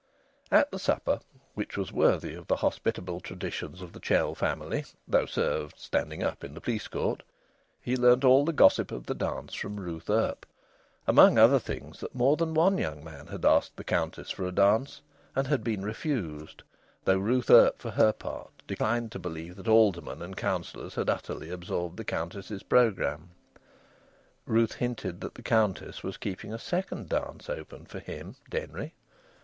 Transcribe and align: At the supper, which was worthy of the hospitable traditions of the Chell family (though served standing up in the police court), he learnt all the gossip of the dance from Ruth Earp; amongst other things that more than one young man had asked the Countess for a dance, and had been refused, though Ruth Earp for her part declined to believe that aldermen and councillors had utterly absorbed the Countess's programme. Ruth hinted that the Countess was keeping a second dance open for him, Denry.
At 0.49 0.71
the 0.71 0.79
supper, 0.79 1.19
which 1.53 1.77
was 1.77 1.91
worthy 1.93 2.33
of 2.33 2.47
the 2.47 2.55
hospitable 2.55 3.19
traditions 3.19 3.83
of 3.83 3.93
the 3.93 3.99
Chell 3.99 4.33
family 4.33 4.85
(though 5.07 5.27
served 5.27 5.77
standing 5.77 6.23
up 6.23 6.43
in 6.43 6.55
the 6.55 6.59
police 6.59 6.87
court), 6.87 7.21
he 7.79 7.95
learnt 7.95 8.23
all 8.23 8.43
the 8.43 8.51
gossip 8.51 8.91
of 8.91 9.05
the 9.05 9.13
dance 9.13 9.53
from 9.53 9.79
Ruth 9.79 10.09
Earp; 10.09 10.47
amongst 11.05 11.37
other 11.37 11.59
things 11.59 11.99
that 11.99 12.15
more 12.15 12.35
than 12.35 12.55
one 12.55 12.79
young 12.79 13.03
man 13.03 13.27
had 13.27 13.45
asked 13.45 13.75
the 13.77 13.83
Countess 13.83 14.31
for 14.31 14.43
a 14.47 14.51
dance, 14.51 15.03
and 15.35 15.45
had 15.45 15.63
been 15.63 15.83
refused, 15.85 16.63
though 17.05 17.19
Ruth 17.19 17.51
Earp 17.51 17.79
for 17.79 17.91
her 17.91 18.11
part 18.11 18.49
declined 18.65 19.11
to 19.11 19.19
believe 19.19 19.55
that 19.57 19.67
aldermen 19.67 20.23
and 20.23 20.35
councillors 20.35 20.95
had 20.95 21.11
utterly 21.11 21.51
absorbed 21.51 21.97
the 21.97 22.03
Countess's 22.03 22.63
programme. 22.63 23.29
Ruth 24.47 24.73
hinted 24.73 25.21
that 25.21 25.35
the 25.35 25.43
Countess 25.43 26.01
was 26.01 26.17
keeping 26.17 26.51
a 26.51 26.57
second 26.57 27.07
dance 27.07 27.51
open 27.51 27.85
for 27.85 27.99
him, 27.99 28.35
Denry. 28.49 28.95